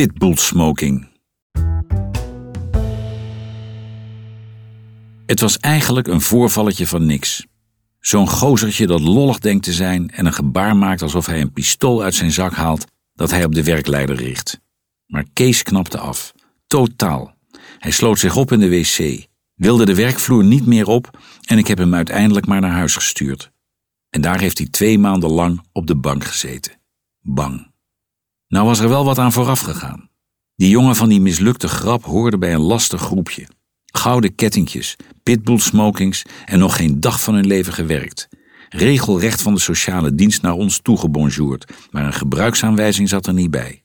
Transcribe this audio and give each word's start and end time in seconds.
Pitbull 0.00 0.36
smoking. 0.36 1.08
Het 5.26 5.40
was 5.40 5.58
eigenlijk 5.58 6.06
een 6.06 6.20
voorvalletje 6.20 6.86
van 6.86 7.06
niks. 7.06 7.46
Zo'n 8.00 8.28
gozertje 8.28 8.86
dat 8.86 9.00
lollig 9.00 9.38
denkt 9.38 9.64
te 9.64 9.72
zijn 9.72 10.10
en 10.10 10.26
een 10.26 10.32
gebaar 10.32 10.76
maakt 10.76 11.02
alsof 11.02 11.26
hij 11.26 11.40
een 11.40 11.52
pistool 11.52 12.02
uit 12.02 12.14
zijn 12.14 12.30
zak 12.30 12.52
haalt 12.52 12.84
dat 13.14 13.30
hij 13.30 13.44
op 13.44 13.54
de 13.54 13.64
werkleider 13.64 14.16
richt. 14.16 14.60
Maar 15.06 15.24
Kees 15.32 15.62
knapte 15.62 15.98
af. 15.98 16.32
Totaal. 16.66 17.34
Hij 17.78 17.90
sloot 17.90 18.18
zich 18.18 18.36
op 18.36 18.52
in 18.52 18.60
de 18.60 18.68
wc, 18.68 19.26
wilde 19.54 19.84
de 19.84 19.94
werkvloer 19.94 20.44
niet 20.44 20.66
meer 20.66 20.86
op 20.86 21.18
en 21.44 21.58
ik 21.58 21.66
heb 21.66 21.78
hem 21.78 21.94
uiteindelijk 21.94 22.46
maar 22.46 22.60
naar 22.60 22.70
huis 22.70 22.94
gestuurd. 22.94 23.50
En 24.10 24.20
daar 24.20 24.40
heeft 24.40 24.58
hij 24.58 24.68
twee 24.68 24.98
maanden 24.98 25.30
lang 25.30 25.62
op 25.72 25.86
de 25.86 25.96
bank 25.96 26.24
gezeten. 26.24 26.72
Bang. 27.20 27.74
Nou 28.48 28.66
was 28.66 28.78
er 28.78 28.88
wel 28.88 29.04
wat 29.04 29.18
aan 29.18 29.32
vooraf 29.32 29.60
gegaan. 29.60 30.08
Die 30.56 30.68
jongen 30.68 30.96
van 30.96 31.08
die 31.08 31.20
mislukte 31.20 31.68
grap 31.68 32.04
hoorde 32.04 32.38
bij 32.38 32.54
een 32.54 32.60
lastig 32.60 33.00
groepje. 33.00 33.46
Gouden 33.86 34.34
kettingjes, 34.34 34.96
pitbull 35.22 35.58
smokings 35.58 36.22
en 36.44 36.58
nog 36.58 36.76
geen 36.76 37.00
dag 37.00 37.20
van 37.20 37.34
hun 37.34 37.46
leven 37.46 37.72
gewerkt. 37.72 38.28
Regelrecht 38.68 39.42
van 39.42 39.54
de 39.54 39.60
sociale 39.60 40.14
dienst 40.14 40.42
naar 40.42 40.52
ons 40.52 40.78
toegebonjourd, 40.78 41.72
maar 41.90 42.04
een 42.04 42.12
gebruiksaanwijzing 42.12 43.08
zat 43.08 43.26
er 43.26 43.32
niet 43.32 43.50
bij. 43.50 43.84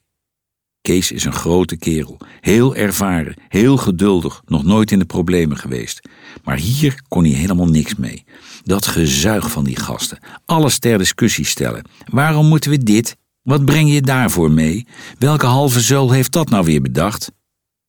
Kees 0.80 1.12
is 1.12 1.24
een 1.24 1.32
grote 1.32 1.76
kerel, 1.76 2.20
heel 2.40 2.76
ervaren, 2.76 3.34
heel 3.48 3.76
geduldig, 3.76 4.42
nog 4.46 4.64
nooit 4.64 4.90
in 4.90 4.98
de 4.98 5.04
problemen 5.04 5.56
geweest. 5.56 6.08
Maar 6.44 6.56
hier 6.56 7.02
kon 7.08 7.24
hij 7.24 7.32
helemaal 7.32 7.66
niks 7.66 7.94
mee. 7.94 8.24
Dat 8.62 8.86
gezuig 8.86 9.50
van 9.50 9.64
die 9.64 9.76
gasten, 9.76 10.18
alles 10.44 10.78
ter 10.78 10.98
discussie 10.98 11.44
stellen. 11.44 11.84
Waarom 12.04 12.46
moeten 12.46 12.70
we 12.70 12.78
dit? 12.78 13.16
Wat 13.42 13.64
breng 13.64 13.92
je 13.92 14.00
daarvoor 14.00 14.50
mee? 14.50 14.86
Welke 15.18 15.46
halve 15.46 15.80
zeul 15.80 16.10
heeft 16.10 16.32
dat 16.32 16.48
nou 16.48 16.64
weer 16.64 16.80
bedacht? 16.80 17.32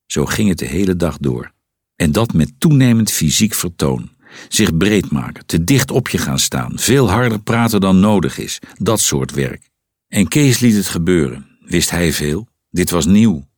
Zo 0.06 0.24
ging 0.24 0.48
het 0.48 0.58
de 0.58 0.66
hele 0.66 0.96
dag 0.96 1.18
door. 1.18 1.52
En 1.96 2.12
dat 2.12 2.32
met 2.32 2.52
toenemend 2.58 3.10
fysiek 3.10 3.54
vertoon. 3.54 4.10
Zich 4.48 4.76
breed 4.76 5.10
maken, 5.10 5.46
te 5.46 5.64
dicht 5.64 5.90
op 5.90 6.08
je 6.08 6.18
gaan 6.18 6.38
staan, 6.38 6.72
veel 6.78 7.10
harder 7.10 7.40
praten 7.40 7.80
dan 7.80 8.00
nodig 8.00 8.38
is, 8.38 8.58
dat 8.78 9.00
soort 9.00 9.30
werk. 9.30 9.70
En 10.08 10.28
Kees 10.28 10.58
liet 10.58 10.74
het 10.74 10.86
gebeuren. 10.86 11.46
Wist 11.60 11.90
hij 11.90 12.12
veel? 12.12 12.48
Dit 12.70 12.90
was 12.90 13.06
nieuw. 13.06 13.48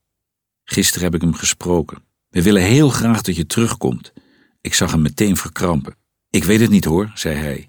Gisteren 0.65 1.05
heb 1.05 1.15
ik 1.15 1.21
hem 1.21 1.35
gesproken. 1.35 1.99
We 2.29 2.43
willen 2.43 2.63
heel 2.63 2.89
graag 2.89 3.23
dat 3.23 3.37
je 3.37 3.47
terugkomt. 3.47 4.13
Ik 4.61 4.75
zag 4.75 4.91
hem 4.91 5.03
meteen 5.03 5.37
verkrampen. 5.37 5.97
Ik 6.31 6.45
weet 6.45 6.61
het 6.61 6.71
niet 6.71 6.85
hoor, 6.85 7.11
zei 7.15 7.35
hij. 7.35 7.69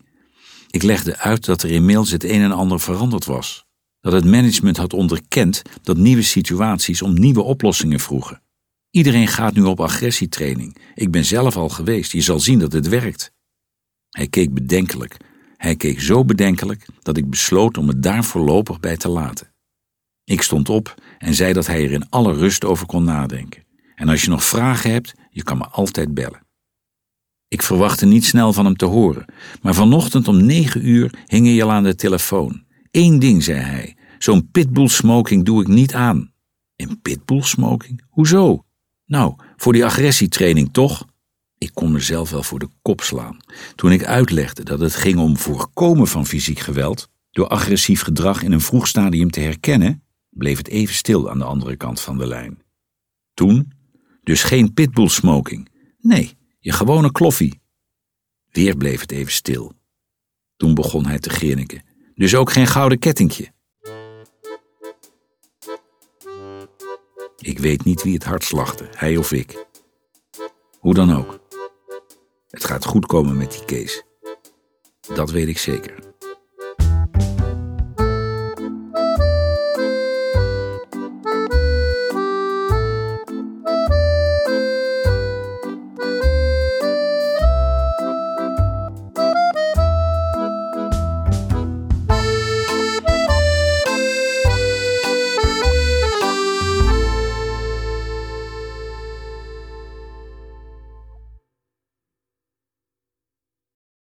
Ik 0.69 0.83
legde 0.83 1.17
uit 1.17 1.45
dat 1.45 1.63
er 1.63 1.71
inmiddels 1.71 2.11
het 2.11 2.23
een 2.23 2.41
en 2.41 2.51
ander 2.51 2.79
veranderd 2.79 3.25
was. 3.25 3.66
Dat 4.07 4.15
het 4.15 4.31
management 4.31 4.77
had 4.77 4.93
onderkend 4.93 5.61
dat 5.83 5.97
nieuwe 5.97 6.21
situaties 6.21 7.01
om 7.01 7.13
nieuwe 7.13 7.41
oplossingen 7.41 7.99
vroegen. 7.99 8.41
Iedereen 8.89 9.27
gaat 9.27 9.53
nu 9.53 9.61
op 9.61 9.79
agressietraining. 9.79 10.77
Ik 10.93 11.11
ben 11.11 11.25
zelf 11.25 11.57
al 11.57 11.69
geweest. 11.69 12.11
Je 12.11 12.21
zal 12.21 12.39
zien 12.39 12.59
dat 12.59 12.73
het 12.73 12.87
werkt. 12.87 13.31
Hij 14.09 14.27
keek 14.27 14.53
bedenkelijk. 14.53 15.17
Hij 15.57 15.75
keek 15.75 16.01
zo 16.01 16.25
bedenkelijk 16.25 16.85
dat 17.01 17.17
ik 17.17 17.29
besloot 17.29 17.77
om 17.77 17.87
het 17.87 18.03
daar 18.03 18.23
voorlopig 18.23 18.79
bij 18.79 18.97
te 18.97 19.09
laten. 19.09 19.53
Ik 20.23 20.41
stond 20.41 20.69
op 20.69 20.95
en 21.17 21.33
zei 21.33 21.53
dat 21.53 21.67
hij 21.67 21.83
er 21.83 21.91
in 21.91 22.09
alle 22.09 22.33
rust 22.33 22.65
over 22.65 22.85
kon 22.85 23.03
nadenken. 23.03 23.63
En 23.95 24.09
als 24.09 24.21
je 24.21 24.29
nog 24.29 24.43
vragen 24.43 24.91
hebt, 24.91 25.13
je 25.29 25.43
kan 25.43 25.57
me 25.57 25.67
altijd 25.67 26.13
bellen. 26.13 26.45
Ik 27.47 27.61
verwachtte 27.61 28.05
niet 28.05 28.25
snel 28.25 28.53
van 28.53 28.65
hem 28.65 28.75
te 28.75 28.85
horen, 28.85 29.25
maar 29.61 29.73
vanochtend 29.73 30.27
om 30.27 30.45
negen 30.45 30.87
uur 30.87 31.13
hing 31.25 31.45
hij 31.47 31.63
al 31.63 31.71
aan 31.71 31.83
de 31.83 31.95
telefoon. 31.95 32.65
Eén 32.91 33.19
ding, 33.19 33.43
zei 33.43 33.59
hij, 33.59 33.96
zo'n 34.19 34.51
pitbull 34.51 34.87
smoking 34.87 35.45
doe 35.45 35.61
ik 35.61 35.67
niet 35.67 35.93
aan. 35.93 36.31
Een 36.75 37.01
pitbull 37.01 37.41
smoking? 37.41 38.03
Hoezo? 38.09 38.65
Nou, 39.05 39.35
voor 39.55 39.73
die 39.73 39.85
agressietraining 39.85 40.73
toch? 40.73 41.05
Ik 41.57 41.71
kon 41.73 41.91
mezelf 41.91 42.29
wel 42.29 42.43
voor 42.43 42.59
de 42.59 42.69
kop 42.81 43.01
slaan 43.01 43.37
toen 43.75 43.91
ik 43.91 44.05
uitlegde 44.05 44.63
dat 44.63 44.79
het 44.79 44.95
ging 44.95 45.19
om 45.19 45.37
voorkomen 45.37 46.07
van 46.07 46.25
fysiek 46.25 46.59
geweld 46.59 47.09
door 47.31 47.47
agressief 47.47 48.01
gedrag 48.01 48.43
in 48.43 48.51
een 48.51 48.61
vroeg 48.61 48.87
stadium 48.87 49.29
te 49.29 49.39
herkennen 49.39 50.03
bleef 50.29 50.57
het 50.57 50.67
even 50.67 50.95
stil 50.95 51.29
aan 51.29 51.37
de 51.37 51.43
andere 51.43 51.75
kant 51.75 52.01
van 52.01 52.17
de 52.17 52.27
lijn. 52.27 52.61
Toen, 53.33 53.71
dus 54.23 54.43
geen 54.43 54.73
pitbull 54.73 55.07
smoking. 55.07 55.69
Nee, 55.99 56.37
je 56.59 56.71
gewone 56.71 57.11
kloffie. 57.11 57.61
Weer 58.51 58.77
bleef 58.77 59.01
het 59.01 59.11
even 59.11 59.31
stil. 59.31 59.73
Toen 60.55 60.73
begon 60.73 61.05
hij 61.05 61.19
te 61.19 61.29
grinniken. 61.29 61.83
Dus 62.15 62.35
ook 62.35 62.51
geen 62.51 62.67
gouden 62.67 62.99
kettingje. 62.99 63.51
Ik 67.47 67.59
weet 67.59 67.83
niet 67.83 68.03
wie 68.03 68.13
het 68.13 68.23
hart 68.23 68.43
slachtte, 68.43 68.87
hij 68.91 69.17
of 69.17 69.31
ik. 69.31 69.65
Hoe 70.79 70.93
dan 70.93 71.15
ook. 71.15 71.39
Het 72.49 72.65
gaat 72.65 72.85
goed 72.85 73.05
komen 73.05 73.37
met 73.37 73.51
die 73.51 73.65
Kees. 73.65 74.03
Dat 75.13 75.31
weet 75.31 75.47
ik 75.47 75.57
zeker. 75.57 76.06